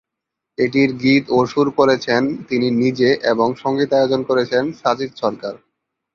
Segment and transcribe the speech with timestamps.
[0.57, 5.53] এটির গীত ও সুর করেছেন তিনি নিজে এবং সংগীতায়োজন করেছেন সাজিদ সরকার।